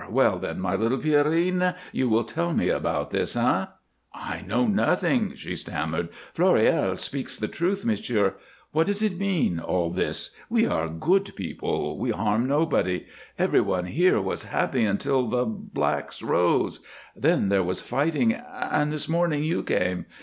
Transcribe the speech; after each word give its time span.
Well 0.09 0.39
then, 0.39 0.59
my 0.59 0.73
little 0.75 0.97
Pierrine, 0.97 1.75
you 1.91 2.09
will 2.09 2.23
tell 2.23 2.53
me 2.53 2.69
about 2.69 3.11
this, 3.11 3.35
eh?" 3.35 3.65
"I 4.11 4.41
know 4.47 4.65
nothing," 4.65 5.35
she 5.35 5.55
stammered. 5.55 6.09
"Floréal 6.35 6.97
speaks 6.99 7.37
the 7.37 7.47
truth, 7.47 7.85
monsieur. 7.85 8.33
What 8.71 8.87
does 8.87 9.03
it 9.03 9.19
mean 9.19 9.59
all 9.59 9.91
this? 9.91 10.35
We 10.49 10.65
are 10.65 10.89
good 10.89 11.31
people; 11.35 11.99
we 11.99 12.09
harm 12.09 12.47
nobody. 12.47 13.05
Every 13.37 13.61
one 13.61 13.85
here 13.85 14.19
was 14.19 14.45
happy 14.45 14.83
until 14.85 15.27
the 15.27 15.45
blacks 15.45 16.23
rose. 16.23 16.79
Then 17.15 17.49
there 17.49 17.61
was 17.61 17.79
fighting 17.81 18.33
and 18.33 18.91
this 18.91 19.07
morning 19.07 19.43
you 19.43 19.61
came. 19.61 20.07